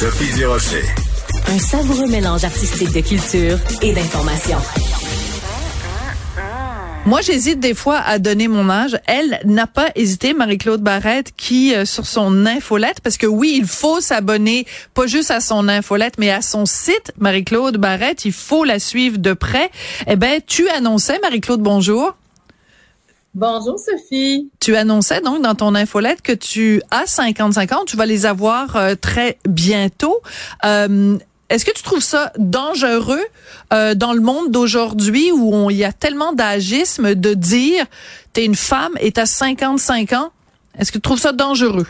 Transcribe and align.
Sophie 0.00 0.32
Durocher. 0.32 0.82
Un 1.48 1.58
savoureux 1.58 2.06
mélange 2.06 2.42
artistique 2.42 2.90
de 2.90 3.06
culture 3.06 3.58
et 3.82 3.92
d'information. 3.92 4.56
Moi, 7.04 7.20
j'hésite 7.20 7.60
des 7.60 7.74
fois 7.74 7.98
à 7.98 8.18
donner 8.18 8.48
mon 8.48 8.70
âge. 8.70 8.98
Elle 9.06 9.40
n'a 9.44 9.66
pas 9.66 9.90
hésité, 9.96 10.32
Marie-Claude 10.32 10.80
Barrette, 10.80 11.32
qui, 11.36 11.74
euh, 11.74 11.84
sur 11.84 12.06
son 12.06 12.46
infolette, 12.46 13.02
parce 13.02 13.18
que 13.18 13.26
oui, 13.26 13.58
il 13.58 13.66
faut 13.66 14.00
s'abonner, 14.00 14.66
pas 14.94 15.06
juste 15.06 15.30
à 15.30 15.40
son 15.40 15.68
infolette, 15.68 16.14
mais 16.16 16.30
à 16.30 16.40
son 16.40 16.64
site, 16.64 17.12
Marie-Claude 17.18 17.76
Barrette, 17.76 18.24
il 18.24 18.32
faut 18.32 18.64
la 18.64 18.78
suivre 18.78 19.18
de 19.18 19.34
près. 19.34 19.70
Eh 20.06 20.16
ben, 20.16 20.40
tu 20.46 20.66
annonçais, 20.70 21.18
Marie-Claude, 21.22 21.60
bonjour. 21.60 22.14
Bonjour 23.34 23.78
Sophie. 23.78 24.50
Tu 24.58 24.74
annonçais 24.74 25.20
donc 25.20 25.40
dans 25.40 25.54
ton 25.54 25.76
infolette 25.76 26.20
que 26.20 26.32
tu 26.32 26.82
as 26.90 27.06
55 27.06 27.72
ans, 27.72 27.84
tu 27.86 27.96
vas 27.96 28.06
les 28.06 28.26
avoir 28.26 28.74
euh, 28.74 28.96
très 29.00 29.38
bientôt. 29.48 30.20
Euh, 30.64 31.16
est-ce 31.48 31.64
que 31.64 31.70
tu 31.70 31.84
trouves 31.84 32.02
ça 32.02 32.32
dangereux 32.38 33.22
euh, 33.72 33.94
dans 33.94 34.12
le 34.14 34.20
monde 34.20 34.50
d'aujourd'hui 34.50 35.30
où 35.30 35.70
il 35.70 35.76
y 35.76 35.84
a 35.84 35.92
tellement 35.92 36.32
d'agisme 36.32 37.14
de 37.14 37.34
dire 37.34 37.86
tu 38.32 38.40
es 38.40 38.44
une 38.44 38.56
femme 38.56 38.92
et 39.00 39.12
tu 39.12 39.20
as 39.20 39.26
55 39.26 40.12
ans? 40.12 40.30
Est-ce 40.76 40.90
que 40.90 40.98
tu 40.98 41.02
trouves 41.02 41.20
ça 41.20 41.32
dangereux? 41.32 41.86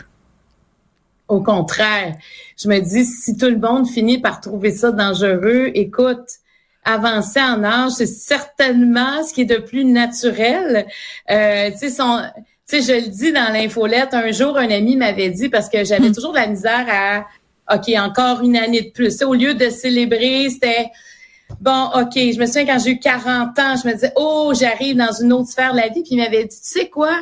Au 1.27 1.41
contraire, 1.41 2.17
je 2.55 2.67
me 2.67 2.79
dis 2.79 3.05
si 3.05 3.35
tout 3.35 3.47
le 3.47 3.57
monde 3.57 3.87
finit 3.87 4.19
par 4.19 4.41
trouver 4.41 4.71
ça 4.71 4.91
dangereux, 4.91 5.71
écoute, 5.73 6.27
avancer 6.83 7.41
en 7.41 7.63
âge, 7.63 7.91
c'est 7.91 8.05
certainement 8.05 9.23
ce 9.23 9.33
qui 9.33 9.41
est 9.41 9.45
de 9.45 9.57
plus 9.57 9.85
naturel. 9.85 10.87
Euh, 11.29 11.71
tu 11.71 11.77
sais, 11.77 11.89
son, 11.89 12.21
tu 12.67 12.81
sais, 12.81 12.81
je 12.81 13.05
le 13.05 13.09
dis 13.09 13.31
dans 13.31 13.51
l'infolette. 13.53 14.13
Un 14.13 14.31
jour, 14.31 14.57
un 14.57 14.69
ami 14.69 14.95
m'avait 14.95 15.29
dit 15.29 15.49
parce 15.49 15.69
que 15.69 15.83
j'avais 15.83 16.09
hmm. 16.09 16.15
toujours 16.15 16.31
de 16.31 16.37
la 16.37 16.47
misère 16.47 16.85
à 16.89 17.25
OK, 17.75 17.89
encore 17.97 18.41
une 18.41 18.57
année 18.57 18.81
de 18.81 18.89
plus. 18.89 19.21
Au 19.21 19.33
lieu 19.33 19.53
de 19.53 19.69
célébrer, 19.69 20.49
c'était 20.49 20.89
bon, 21.59 21.89
OK, 21.95 22.13
je 22.15 22.39
me 22.39 22.45
souviens 22.45 22.65
quand 22.65 22.79
j'ai 22.79 22.91
eu 22.91 22.99
40 22.99 23.59
ans, 23.59 23.75
je 23.81 23.87
me 23.87 23.93
disais, 23.93 24.11
oh, 24.15 24.53
j'arrive 24.57 24.97
dans 24.97 25.11
une 25.11 25.33
autre 25.33 25.49
sphère 25.49 25.73
de 25.73 25.77
la 25.77 25.87
vie. 25.87 26.01
Puis 26.01 26.11
il 26.11 26.17
m'avait 26.17 26.45
dit, 26.45 26.55
tu 26.55 26.79
sais 26.79 26.89
quoi? 26.89 27.13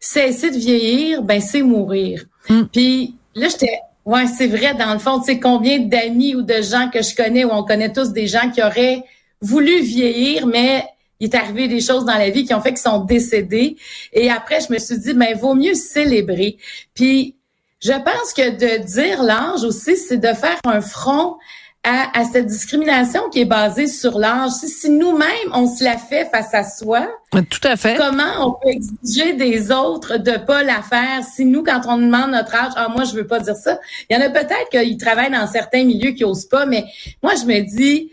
Cesser 0.00 0.50
de 0.50 0.58
vieillir, 0.58 1.22
ben 1.22 1.40
c'est 1.40 1.62
mourir. 1.62 2.24
Hmm. 2.48 2.64
Puis 2.64 3.14
là, 3.34 3.48
j'étais, 3.48 3.78
ouais, 4.04 4.26
c'est 4.26 4.46
vrai, 4.46 4.74
dans 4.74 4.92
le 4.92 4.98
fond, 4.98 5.20
tu 5.20 5.26
sais, 5.26 5.40
combien 5.40 5.78
d'amis 5.78 6.34
ou 6.34 6.42
de 6.42 6.62
gens 6.62 6.90
que 6.90 7.02
je 7.02 7.14
connais, 7.14 7.44
ou 7.44 7.50
on 7.50 7.64
connaît 7.64 7.92
tous 7.92 8.12
des 8.12 8.26
gens 8.26 8.50
qui 8.50 8.62
auraient 8.62 9.04
voulu 9.40 9.80
vieillir, 9.80 10.46
mais 10.46 10.84
il 11.20 11.26
est 11.26 11.36
arrivé 11.36 11.68
des 11.68 11.80
choses 11.80 12.04
dans 12.04 12.18
la 12.18 12.30
vie 12.30 12.44
qui 12.44 12.52
ont 12.52 12.60
fait 12.60 12.70
qu'ils 12.70 12.78
sont 12.78 13.04
décédés. 13.04 13.76
Et 14.12 14.30
après, 14.30 14.60
je 14.60 14.72
me 14.72 14.78
suis 14.78 14.98
dit, 14.98 15.14
ben, 15.14 15.36
vaut 15.36 15.54
mieux 15.54 15.74
célébrer. 15.74 16.58
Puis 16.94 17.36
je 17.80 17.92
pense 17.92 18.32
que 18.36 18.50
de 18.50 18.84
dire 18.84 19.22
l'âge 19.22 19.64
aussi, 19.64 19.96
c'est 19.96 20.16
de 20.16 20.32
faire 20.32 20.58
un 20.64 20.80
front 20.80 21.36
à, 21.84 22.24
cette 22.24 22.46
discrimination 22.46 23.28
qui 23.30 23.40
est 23.40 23.44
basée 23.44 23.88
sur 23.88 24.18
l'âge. 24.18 24.52
Si, 24.52 24.88
nous-mêmes, 24.88 25.28
on 25.52 25.66
se 25.66 25.82
la 25.82 25.96
fait 25.98 26.28
face 26.30 26.54
à 26.54 26.62
soi, 26.62 27.08
tout 27.32 27.60
à 27.66 27.76
fait. 27.76 27.96
Comment 27.96 28.46
on 28.46 28.52
peut 28.52 28.68
exiger 28.68 29.32
des 29.32 29.72
autres 29.72 30.18
de 30.18 30.36
pas 30.38 30.62
la 30.62 30.82
faire? 30.82 31.24
Si 31.24 31.44
nous, 31.44 31.64
quand 31.64 31.80
on 31.88 31.96
demande 31.96 32.30
notre 32.30 32.54
âge, 32.54 32.72
ah 32.76 32.88
moi 32.88 33.04
je 33.04 33.14
veux 33.14 33.26
pas 33.26 33.40
dire 33.40 33.56
ça. 33.56 33.80
Il 34.08 34.16
y 34.16 34.20
en 34.20 34.24
a 34.24 34.30
peut-être 34.30 34.68
qui 34.70 34.96
travaillent 34.96 35.32
dans 35.32 35.46
certains 35.46 35.84
milieux 35.84 36.12
qui 36.12 36.24
osent 36.24 36.46
pas, 36.46 36.66
mais 36.66 36.84
moi 37.22 37.32
je 37.34 37.46
me 37.46 37.60
dis 37.60 38.12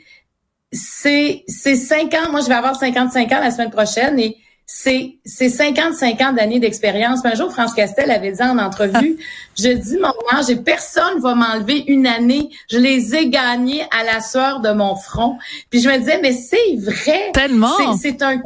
c'est 0.71 1.43
c'est 1.47 1.75
cinq 1.75 2.13
ans. 2.13 2.31
Moi 2.31 2.41
je 2.41 2.47
vais 2.47 2.55
avoir 2.55 2.75
55 2.75 3.31
ans 3.33 3.39
la 3.39 3.51
semaine 3.51 3.71
prochaine 3.71 4.17
et 4.19 4.37
c'est 4.71 5.15
c'est 5.25 5.49
55 5.49 6.21
ans 6.21 6.31
d'années 6.31 6.59
d'expérience. 6.59 7.25
Un 7.25 7.33
jour, 7.33 7.51
France 7.51 7.73
Castel 7.73 8.11
avait 8.11 8.33
dit 8.33 8.41
en 8.43 8.59
entrevue, 8.59 9.17
je 9.57 9.69
dis 9.69 9.97
mon 9.97 10.13
et 10.47 10.55
personne 10.57 11.19
va 11.21 11.33
m'enlever 11.33 11.85
une 11.87 12.05
année. 12.05 12.51
Je 12.69 12.77
les 12.77 13.15
ai 13.15 13.29
gagnés 13.29 13.81
à 13.89 14.03
la 14.03 14.21
sueur 14.21 14.59
de 14.59 14.69
mon 14.69 14.95
front. 14.95 15.39
Puis 15.71 15.81
je 15.81 15.89
me 15.89 15.97
disais, 15.97 16.19
mais 16.21 16.33
c'est 16.33 16.75
vrai. 16.77 17.31
Tellement. 17.33 17.97
C'est 17.99 18.21
un 18.21 18.37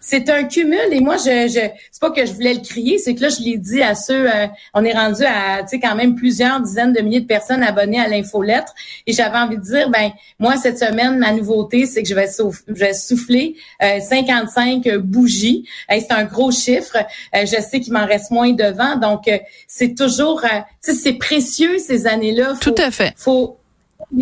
c'est 0.00 0.28
un 0.30 0.44
cumul 0.44 0.78
et 0.90 1.00
moi 1.00 1.16
je, 1.16 1.48
je 1.48 1.60
c'est 1.90 2.00
pas 2.00 2.10
que 2.10 2.24
je 2.24 2.32
voulais 2.32 2.54
le 2.54 2.60
crier, 2.60 2.98
c'est 2.98 3.14
que 3.14 3.22
là 3.22 3.28
je 3.28 3.42
l'ai 3.42 3.56
dit 3.56 3.82
à 3.82 3.94
ceux 3.94 4.28
euh, 4.28 4.46
on 4.74 4.84
est 4.84 4.92
rendu 4.92 5.24
à 5.24 5.62
tu 5.62 5.70
sais 5.70 5.80
quand 5.80 5.94
même 5.94 6.14
plusieurs 6.14 6.60
dizaines 6.60 6.92
de 6.92 7.00
milliers 7.00 7.20
de 7.20 7.26
personnes 7.26 7.62
abonnées 7.62 8.00
à 8.00 8.08
l'infolettre 8.08 8.74
et 9.06 9.12
j'avais 9.12 9.38
envie 9.38 9.56
de 9.56 9.62
dire 9.62 9.90
ben 9.90 10.10
moi 10.38 10.56
cette 10.56 10.78
semaine 10.78 11.18
ma 11.18 11.32
nouveauté 11.32 11.86
c'est 11.86 12.02
que 12.02 12.08
je 12.08 12.14
vais, 12.14 12.28
je 12.68 12.74
vais 12.74 12.94
souffler 12.94 13.56
55 13.80 14.86
euh, 14.86 14.98
bougies. 14.98 15.64
c'est 15.88 16.12
un 16.12 16.24
gros 16.24 16.50
chiffre. 16.50 16.96
Euh, 17.34 17.46
je 17.46 17.60
sais 17.60 17.80
qu'il 17.80 17.92
m'en 17.92 18.06
reste 18.06 18.30
moins 18.30 18.52
devant 18.52 18.96
donc 18.96 19.30
c'est 19.66 19.94
toujours 19.94 20.42
tu 20.42 20.92
sais 20.92 20.94
c'est 20.94 21.12
précieux 21.14 21.78
ces 21.78 22.06
années-là. 22.06 22.54
Tout 22.60 22.74
à 22.78 22.90
fait. 22.90 23.12
Faut 23.16 23.58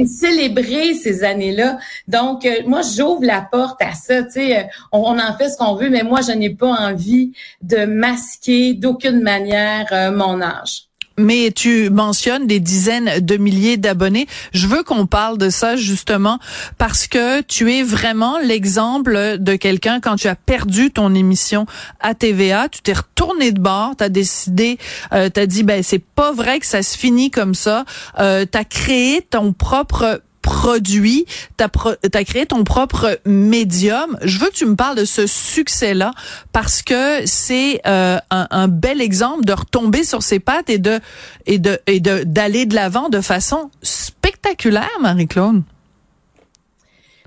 célébrer 0.06 0.94
ces 0.94 1.24
années-là. 1.24 1.78
Donc, 2.08 2.44
euh, 2.44 2.62
moi, 2.66 2.82
j'ouvre 2.82 3.24
la 3.24 3.40
porte 3.40 3.80
à 3.82 3.92
ça. 3.92 4.22
Tu 4.24 4.32
sais, 4.32 4.58
euh, 4.58 4.62
on, 4.92 5.18
en 5.18 5.36
fait 5.36 5.48
ce 5.48 5.56
qu'on 5.56 5.74
veut, 5.74 5.90
mais 5.90 6.02
moi, 6.02 6.20
je 6.20 6.32
n'ai 6.32 6.50
pas 6.50 6.70
envie 6.70 7.32
de 7.62 7.84
masquer 7.84 8.74
d'aucune 8.74 9.20
manière 9.20 9.86
euh, 9.92 10.10
mon 10.10 10.40
âge 10.40 10.85
mais 11.18 11.50
tu 11.54 11.90
mentionnes 11.90 12.46
des 12.46 12.60
dizaines 12.60 13.20
de 13.20 13.36
milliers 13.36 13.76
d'abonnés. 13.76 14.26
Je 14.52 14.66
veux 14.66 14.82
qu'on 14.82 15.06
parle 15.06 15.38
de 15.38 15.50
ça 15.50 15.76
justement 15.76 16.38
parce 16.78 17.06
que 17.06 17.40
tu 17.42 17.72
es 17.72 17.82
vraiment 17.82 18.38
l'exemple 18.38 19.36
de 19.38 19.56
quelqu'un 19.56 20.00
quand 20.00 20.16
tu 20.16 20.28
as 20.28 20.36
perdu 20.36 20.90
ton 20.90 21.14
émission 21.14 21.66
à 22.00 22.14
TVA, 22.14 22.68
tu 22.68 22.82
t'es 22.82 22.92
retourné 22.92 23.52
de 23.52 23.60
bord, 23.60 23.94
tu 23.96 24.04
as 24.04 24.08
décidé, 24.08 24.78
euh, 25.12 25.30
tu 25.32 25.40
as 25.40 25.46
dit 25.46 25.62
ben 25.62 25.82
c'est 25.82 25.98
pas 25.98 26.32
vrai 26.32 26.60
que 26.60 26.66
ça 26.66 26.82
se 26.82 26.96
finit 26.96 27.30
comme 27.30 27.54
ça, 27.54 27.84
euh, 28.18 28.44
tu 28.50 28.58
as 28.58 28.64
créé 28.64 29.22
ton 29.22 29.52
propre 29.52 30.22
produit, 30.46 31.26
tu 31.58 31.64
as, 31.64 32.24
créé 32.24 32.46
ton 32.46 32.62
propre 32.62 33.18
médium. 33.26 34.16
Je 34.22 34.38
veux 34.38 34.46
que 34.46 34.54
tu 34.54 34.64
me 34.64 34.76
parles 34.76 34.96
de 34.96 35.04
ce 35.04 35.26
succès-là 35.26 36.12
parce 36.52 36.82
que 36.82 37.26
c'est 37.26 37.80
euh, 37.86 38.18
un, 38.30 38.68
bel 38.68 39.02
exemple 39.02 39.44
de 39.44 39.52
retomber 39.52 40.04
sur 40.04 40.22
ses 40.22 40.38
pattes 40.38 40.70
et 40.70 40.78
de 40.78 41.00
et 41.46 41.58
de 41.58 41.80
et 41.88 41.98
de 41.98 42.22
d'aller 42.22 42.64
de 42.64 42.76
l'avant 42.76 43.08
de 43.08 43.20
façon 43.20 43.70
spectaculaire, 43.82 44.88
Marie-Claude. 45.00 45.62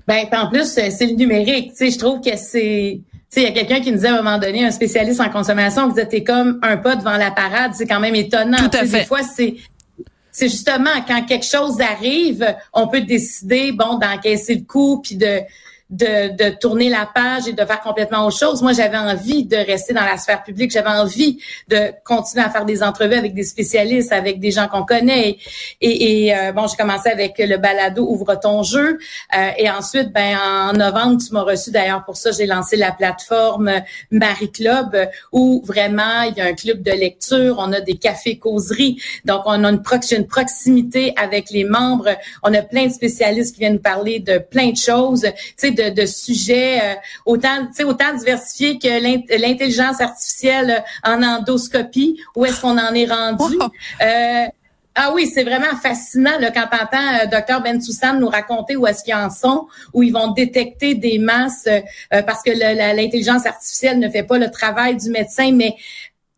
Ben 0.08 0.26
en 0.32 0.48
plus 0.48 0.64
c'est 0.64 1.06
le 1.06 1.14
numérique, 1.14 1.72
tu 1.72 1.76
sais, 1.76 1.90
je 1.90 1.98
trouve 1.98 2.22
que 2.22 2.36
c'est 2.36 3.00
il 3.36 3.42
y 3.42 3.46
a 3.46 3.52
quelqu'un 3.52 3.80
qui 3.80 3.90
nous 3.90 3.96
disait 3.96 4.08
à 4.08 4.14
un 4.14 4.22
moment 4.22 4.38
donné, 4.38 4.64
un 4.64 4.70
spécialiste 4.70 5.20
en 5.20 5.28
consommation, 5.28 5.88
qui 5.88 5.94
disait 5.94 6.08
t'es 6.08 6.24
comme 6.24 6.58
un 6.62 6.78
pas 6.78 6.96
devant 6.96 7.16
la 7.16 7.30
parade, 7.30 7.72
c'est 7.74 7.86
quand 7.86 8.00
même 8.00 8.14
étonnant. 8.14 8.56
Tout 8.56 8.76
à 8.76 8.84
fait. 8.84 9.00
Des 9.00 9.04
fois, 9.04 9.20
c'est 9.22 9.54
c'est 10.40 10.48
justement 10.48 11.02
quand 11.06 11.22
quelque 11.26 11.44
chose 11.44 11.82
arrive, 11.82 12.56
on 12.72 12.88
peut 12.88 13.02
décider 13.02 13.72
bon 13.72 13.98
d'encaisser 13.98 14.54
le 14.54 14.62
coup 14.62 15.02
puis 15.02 15.16
de 15.16 15.40
de, 15.90 16.36
de, 16.36 16.54
tourner 16.54 16.88
la 16.88 17.08
page 17.12 17.48
et 17.48 17.52
de 17.52 17.64
faire 17.64 17.80
complètement 17.80 18.26
autre 18.26 18.38
chose. 18.38 18.62
Moi, 18.62 18.72
j'avais 18.72 18.96
envie 18.96 19.44
de 19.44 19.56
rester 19.56 19.92
dans 19.92 20.04
la 20.04 20.16
sphère 20.16 20.42
publique. 20.42 20.70
J'avais 20.70 20.90
envie 20.90 21.38
de 21.68 21.92
continuer 22.04 22.44
à 22.44 22.50
faire 22.50 22.64
des 22.64 22.82
entrevues 22.82 23.14
avec 23.14 23.34
des 23.34 23.42
spécialistes, 23.42 24.12
avec 24.12 24.38
des 24.38 24.52
gens 24.52 24.68
qu'on 24.68 24.84
connaît. 24.84 25.38
Et, 25.80 26.26
et 26.26 26.36
euh, 26.36 26.52
bon, 26.52 26.66
j'ai 26.68 26.76
commencé 26.76 27.08
avec 27.08 27.38
le 27.38 27.56
balado 27.56 28.06
Ouvre 28.08 28.36
ton 28.36 28.62
jeu. 28.62 28.98
Euh, 29.36 29.50
et 29.58 29.68
ensuite, 29.68 30.12
ben 30.12 30.38
en 30.38 30.72
novembre, 30.72 31.20
tu 31.26 31.32
m'as 31.32 31.42
reçu 31.42 31.70
d'ailleurs 31.70 32.04
pour 32.04 32.16
ça. 32.16 32.30
J'ai 32.30 32.46
lancé 32.46 32.76
la 32.76 32.92
plateforme 32.92 33.72
Marie 34.10 34.50
Club 34.50 34.96
où 35.32 35.62
vraiment 35.66 36.22
il 36.22 36.36
y 36.36 36.40
a 36.40 36.46
un 36.46 36.54
club 36.54 36.82
de 36.82 36.92
lecture. 36.92 37.56
On 37.58 37.72
a 37.72 37.80
des 37.80 37.94
cafés 37.94 38.38
causeries. 38.38 39.02
Donc, 39.24 39.42
on 39.46 39.64
a 39.64 39.70
une, 39.70 39.82
une 40.12 40.26
proximité 40.26 41.14
avec 41.16 41.50
les 41.50 41.64
membres. 41.64 42.10
On 42.42 42.54
a 42.54 42.62
plein 42.62 42.86
de 42.86 42.92
spécialistes 42.92 43.54
qui 43.54 43.60
viennent 43.60 43.74
nous 43.74 43.78
parler 43.80 44.20
de 44.20 44.38
plein 44.38 44.70
de 44.70 44.76
choses. 44.76 45.22
Tu 45.22 45.54
sais, 45.56 45.70
de, 45.88 46.06
sujets 46.06 46.80
euh, 46.82 46.94
autant, 47.26 47.68
autant 47.84 48.14
diversifiés 48.14 48.78
que 48.78 49.40
l'intelligence 49.40 50.00
artificielle 50.00 50.84
en 51.04 51.22
endoscopie. 51.22 52.20
Où 52.36 52.44
est-ce 52.44 52.60
qu'on 52.60 52.78
en 52.78 52.94
est 52.94 53.06
rendu? 53.06 53.56
Euh, 54.02 54.46
ah 54.94 55.12
oui, 55.14 55.30
c'est 55.32 55.44
vraiment 55.44 55.76
fascinant 55.80 56.38
là, 56.40 56.50
quand 56.50 56.66
tu 56.70 56.82
entends 56.82 57.22
euh, 57.22 57.26
Dr 57.26 57.62
Ben 57.62 57.80
Soussan 57.80 58.18
nous 58.18 58.28
raconter 58.28 58.76
où 58.76 58.86
est-ce 58.86 59.04
qu'ils 59.04 59.14
en 59.14 59.30
sont, 59.30 59.66
où 59.94 60.02
ils 60.02 60.12
vont 60.12 60.32
détecter 60.32 60.94
des 60.94 61.18
masses 61.18 61.68
parce 62.10 62.42
que 62.42 62.50
l'intelligence 62.50 63.46
artificielle 63.46 63.98
ne 63.98 64.08
fait 64.08 64.24
pas 64.24 64.38
le 64.38 64.50
travail 64.50 64.96
du 64.96 65.10
médecin, 65.10 65.52
mais 65.52 65.76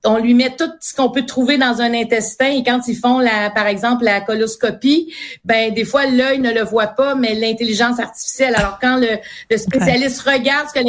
on 0.05 0.19
lui 0.19 0.35
met 0.35 0.55
tout 0.57 0.71
ce 0.81 0.95
qu'on 0.95 1.11
peut 1.11 1.25
trouver 1.25 1.59
dans 1.59 1.81
un 1.81 1.95
intestin 1.95 2.51
et 2.51 2.65
quand 2.65 2.81
ils 2.89 2.97
font 2.97 3.19
la, 3.19 3.51
par 3.51 3.67
exemple 3.67 4.05
la 4.05 4.21
coloscopie, 4.21 5.15
ben 5.45 5.73
des 5.73 5.85
fois 5.85 6.07
l'œil 6.07 6.41
ne 6.41 6.53
le 6.53 6.63
voit 6.63 6.89
pas, 6.89 7.15
mais 7.15 7.35
l'intelligence 7.35 8.01
artificielle. 8.01 8.55
Alors 8.57 8.79
quand 8.81 8.99
le, 9.01 9.57
spécialiste 9.57 10.21
regarde 10.23 10.69
ce 10.69 10.81
que 10.81 10.85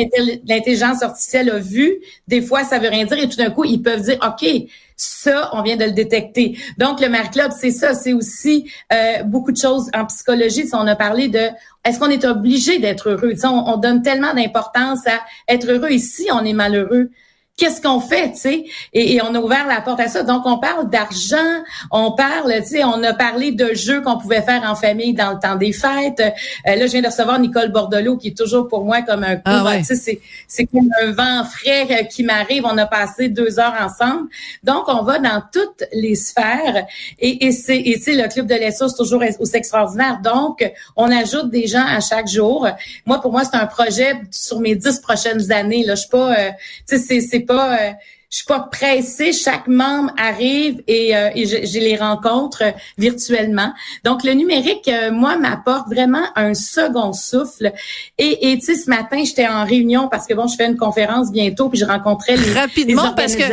l'intelligence 0.47 1.03
artificielle 1.03 1.51
a 1.51 1.59
vu, 1.59 1.93
des 2.27 2.41
fois 2.41 2.63
ça 2.63 2.79
veut 2.79 2.89
rien 2.89 3.05
dire 3.05 3.19
et 3.19 3.29
tout 3.29 3.37
d'un 3.37 3.51
coup 3.51 3.65
ils 3.65 3.81
peuvent 3.81 4.01
dire 4.01 4.17
ok 4.25 4.49
ça 4.95 5.49
on 5.53 5.61
vient 5.61 5.77
de 5.77 5.85
le 5.85 5.91
détecter. 5.91 6.57
Donc 6.79 6.99
le 6.99 7.07
Marie 7.07 7.29
Club 7.29 7.51
c'est 7.59 7.71
ça, 7.71 7.93
c'est 7.93 8.13
aussi 8.13 8.71
euh, 8.91 9.21
beaucoup 9.23 9.51
de 9.51 9.57
choses 9.57 9.91
en 9.93 10.05
psychologie. 10.05 10.67
Si 10.67 10.73
on 10.73 10.87
a 10.87 10.95
parlé 10.95 11.27
de 11.27 11.49
est-ce 11.85 11.99
qu'on 11.99 12.09
est 12.09 12.25
obligé 12.25 12.79
d'être 12.79 13.09
heureux? 13.09 13.33
On, 13.43 13.73
on 13.73 13.77
donne 13.77 14.01
tellement 14.01 14.33
d'importance 14.33 15.05
à 15.05 15.19
être 15.47 15.69
heureux 15.69 15.97
si 15.99 16.29
on 16.31 16.43
est 16.43 16.53
malheureux 16.53 17.11
qu'est-ce 17.57 17.81
qu'on 17.81 17.99
fait, 17.99 18.31
tu 18.31 18.37
sais? 18.37 18.65
Et, 18.93 19.21
on 19.21 19.33
a 19.35 19.39
ouvert 19.39 19.67
la 19.67 19.81
porte 19.81 19.99
à 19.99 20.07
ça. 20.07 20.23
Donc, 20.23 20.43
on 20.45 20.57
parle 20.57 20.89
d'argent, 20.89 21.61
on 21.91 22.11
parle, 22.11 22.51
tu 22.63 22.69
sais, 22.69 22.83
on 22.83 23.03
a 23.03 23.13
parlé 23.13 23.51
de 23.51 23.73
jeux 23.73 24.01
qu'on 24.01 24.17
pouvait 24.17 24.41
faire 24.41 24.63
en 24.63 24.75
famille 24.75 25.13
dans 25.13 25.33
le 25.33 25.39
temps 25.39 25.55
des 25.55 25.71
fêtes. 25.71 26.19
Euh, 26.19 26.75
là, 26.75 26.87
je 26.87 26.91
viens 26.91 27.01
de 27.01 27.07
recevoir 27.07 27.39
Nicole 27.39 27.71
Bordelot, 27.71 28.17
qui 28.17 28.29
est 28.29 28.37
toujours 28.37 28.67
pour 28.67 28.83
moi 28.83 29.01
comme 29.03 29.23
un 29.23 29.39
ah, 29.45 29.63
ouais. 29.65 29.83
tu 29.83 29.95
sais, 29.95 30.19
c'est 30.47 30.65
comme 30.65 30.89
un 31.01 31.11
vent 31.11 31.43
frais 31.45 31.87
euh, 31.91 32.03
qui 32.03 32.23
m'arrive. 32.23 32.65
On 32.65 32.77
a 32.77 32.85
passé 32.87 33.29
deux 33.29 33.59
heures 33.59 33.75
ensemble. 33.79 34.29
Donc, 34.63 34.85
on 34.87 35.03
va 35.03 35.19
dans 35.19 35.41
toutes 35.51 35.83
les 35.93 36.15
sphères. 36.15 36.87
Et, 37.19 37.45
et 37.45 37.51
c'est, 37.51 37.77
et 37.77 37.97
tu 37.97 38.03
sais, 38.03 38.13
le 38.15 38.27
club 38.29 38.47
de 38.47 38.55
l'ESSO, 38.55 38.89
c'est 38.89 38.97
toujours 38.97 39.21
aussi 39.39 39.55
extraordinaire. 39.55 40.19
Donc, 40.23 40.67
on 40.95 41.11
ajoute 41.11 41.51
des 41.51 41.67
gens 41.67 41.85
à 41.85 41.99
chaque 41.99 42.27
jour. 42.27 42.67
Moi, 43.05 43.21
pour 43.21 43.31
moi, 43.31 43.43
c'est 43.43 43.57
un 43.57 43.67
projet 43.67 44.13
sur 44.31 44.59
mes 44.59 44.75
dix 44.75 44.99
prochaines 44.99 45.51
années. 45.51 45.83
Là, 45.85 45.93
je 45.95 46.01
suis 46.01 46.09
pas, 46.09 46.33
euh, 46.33 46.49
tu 46.87 46.97
sais, 46.97 47.21
c'est 47.21 47.42
pas, 47.43 47.73
euh, 47.73 47.91
je 48.29 48.37
suis 48.37 48.45
pas 48.45 48.61
pressée. 48.61 49.31
Chaque 49.31 49.67
membre 49.67 50.11
arrive 50.17 50.81
et, 50.87 51.15
euh, 51.15 51.29
et 51.35 51.45
je, 51.45 51.79
les 51.79 51.95
rencontre 51.95 52.63
virtuellement. 52.97 53.71
Donc 54.03 54.23
le 54.23 54.33
numérique, 54.33 54.87
euh, 54.87 55.11
moi, 55.11 55.37
m'apporte 55.37 55.87
vraiment 55.87 56.25
un 56.35 56.55
second 56.55 57.13
souffle. 57.13 57.71
Et, 58.17 58.51
et 58.51 58.57
tu 58.57 58.65
sais, 58.65 58.75
ce 58.75 58.89
matin, 58.89 59.23
j'étais 59.23 59.47
en 59.47 59.65
réunion 59.65 60.09
parce 60.09 60.25
que 60.25 60.33
bon, 60.33 60.47
je 60.47 60.55
fais 60.55 60.65
une 60.65 60.77
conférence 60.77 61.31
bientôt, 61.31 61.69
puis 61.69 61.79
je 61.79 61.85
rencontrais 61.85 62.35
les 62.35 62.53
rapidement 62.53 63.13
parce 63.13 63.35
que 63.35 63.43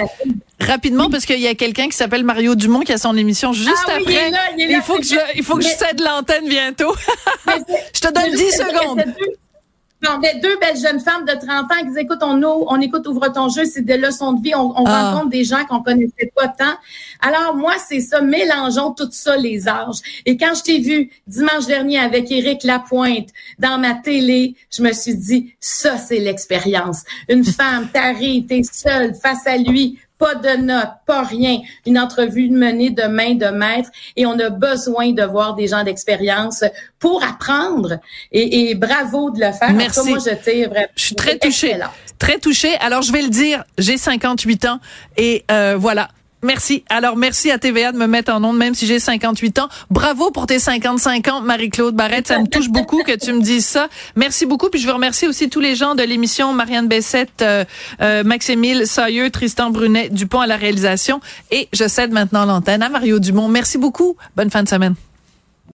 rapidement 0.65 1.11
parce 1.11 1.27
qu'il 1.27 1.41
y 1.41 1.47
a 1.47 1.55
quelqu'un 1.55 1.89
qui 1.89 1.97
s'appelle 1.97 2.25
Mario 2.25 2.55
Dumont 2.55 2.81
qui 2.81 2.93
a 2.93 2.99
son 2.99 3.17
émission 3.17 3.53
juste 3.53 3.77
ah 3.87 3.97
après. 3.99 4.31
Il, 4.57 4.81
faut 4.83 4.97
que 4.97 5.05
je, 5.05 5.17
il 5.37 5.43
faut 5.43 5.57
que 5.57 5.63
je 5.63 5.69
cède 5.69 6.01
l'antenne 6.01 6.49
bientôt. 6.49 6.95
je 7.95 8.01
te 8.01 8.13
donne 8.13 8.35
10 8.35 8.51
secondes. 8.51 9.05
Non, 10.03 10.19
deux 10.19 10.59
belles 10.59 10.79
jeunes 10.79 11.01
femmes 11.01 11.27
de 11.27 11.33
30 11.33 11.71
ans 11.71 11.79
qui 11.81 11.87
disent, 11.89 11.99
écoute, 11.99 12.21
on, 12.23 12.43
on 12.43 12.81
écoute 12.81 13.07
Ouvre 13.07 13.29
ton 13.29 13.49
jeu, 13.49 13.65
c'est 13.65 13.83
des 13.83 13.99
leçons 13.99 14.33
de 14.33 14.43
vie, 14.43 14.55
on, 14.55 14.71
on 14.79 14.85
ah. 14.87 15.11
rencontre 15.11 15.31
des 15.31 15.45
gens 15.45 15.65
qu'on 15.67 15.83
connaissait 15.83 16.33
pas 16.35 16.49
tant. 16.49 16.75
Alors, 17.21 17.57
moi, 17.57 17.75
c'est 17.87 18.01
ça, 18.01 18.21
mélangeons 18.21 18.93
tout 18.93 19.09
ça, 19.11 19.37
les 19.37 19.69
âges. 19.69 19.99
Et 20.25 20.37
quand 20.37 20.55
je 20.55 20.63
t'ai 20.63 20.79
vu 20.79 21.11
dimanche 21.27 21.67
dernier 21.67 21.99
avec 21.99 22.31
Éric 22.31 22.65
Lapointe 22.65 23.29
dans 23.59 23.79
ma 23.79 23.95
télé, 23.95 24.55
je 24.71 24.83
me 24.83 24.93
suis 24.93 25.17
dit, 25.17 25.55
ça, 25.61 25.99
c'est 25.99 26.19
l'expérience. 26.19 27.03
Une 27.29 27.45
femme, 27.45 27.89
t'arrives, 27.93 28.47
t'es 28.47 28.63
seule 28.63 29.15
face 29.15 29.47
à 29.47 29.57
lui, 29.59 29.99
pas 30.21 30.35
de 30.35 30.57
notes, 30.63 30.91
pas 31.07 31.23
rien. 31.23 31.59
Une 31.87 31.99
entrevue 31.99 32.51
menée 32.51 32.91
de 32.91 33.05
main 33.05 33.35
de 33.35 33.47
maître 33.47 33.91
et 34.15 34.27
on 34.27 34.39
a 34.39 34.51
besoin 34.51 35.13
de 35.13 35.25
voir 35.25 35.55
des 35.55 35.67
gens 35.67 35.83
d'expérience 35.83 36.63
pour 36.99 37.25
apprendre. 37.25 37.99
Et, 38.31 38.75
bravo 38.75 39.31
de 39.31 39.41
le 39.41 39.53
faire. 39.53 39.73
Merci. 39.73 40.11
moi, 40.11 40.19
je 40.19 40.35
tire 40.35 40.71
Je 40.95 41.03
suis 41.03 41.15
très 41.17 41.39
touchée. 41.39 41.77
Très 42.19 42.39
touchée. 42.39 42.77
Alors, 42.81 43.01
je 43.01 43.13
vais 43.13 43.23
le 43.23 43.31
dire, 43.31 43.65
j'ai 43.79 43.97
58 43.97 44.67
ans 44.67 44.79
et 45.17 45.45
euh, 45.51 45.77
voilà. 45.79 46.11
Merci. 46.43 46.85
Alors, 46.89 47.17
merci 47.17 47.51
à 47.51 47.59
TVA 47.59 47.93
de 47.93 47.99
me 47.99 48.07
mettre 48.07 48.33
en 48.33 48.43
onde, 48.43 48.57
même 48.57 48.75
si 48.75 48.87
j'ai 48.87 48.99
58 48.99 49.59
ans. 49.59 49.69
Bravo 49.91 50.31
pour 50.31 50.47
tes 50.47 50.59
55 50.59 51.29
ans, 51.29 51.41
Marie-Claude 51.43 51.95
Barrette. 51.95 52.29
Ça 52.29 52.39
me 52.39 52.47
touche 52.47 52.69
beaucoup 52.71 53.03
que 53.03 53.17
tu 53.17 53.33
me 53.33 53.43
dises 53.43 53.67
ça. 53.67 53.89
Merci 54.17 54.47
beaucoup. 54.47 54.71
Puis 54.71 54.81
je 54.81 54.87
veux 54.87 54.95
remercier 54.95 55.29
aussi 55.29 55.51
tous 55.51 55.61
les 55.61 55.75
gens 55.75 55.95
de 55.95 56.03
l'émission, 56.03 56.53
Marianne 56.55 56.89
Bessette, 56.89 57.43
euh, 57.43 57.65
euh, 58.01 58.25
Maximile 58.25 58.87
Sailleux, 58.87 59.31
Tristan 59.31 59.71
Brunet, 59.71 60.09
Dupont 60.11 60.41
à 60.41 60.47
la 60.47 60.57
réalisation. 60.57 61.21
Et 61.51 61.69
je 61.73 61.87
cède 61.87 62.13
maintenant 62.13 62.47
l'antenne 62.47 62.83
à 62.83 62.89
Mario 62.89 63.19
Dumont. 63.19 63.49
Merci 63.49 63.77
beaucoup. 63.77 64.17
Bonne 64.37 64.51
fin 64.51 64.63
de 64.63 64.69
semaine. 64.69 64.95